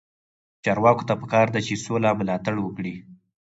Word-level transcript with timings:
چارواکو 0.63 1.03
ته 1.09 1.13
پکار 1.21 1.47
ده 1.53 1.59
چې، 1.67 1.81
سوله 1.85 2.09
ملاتړ 2.19 2.55
وکړي. 2.61 2.93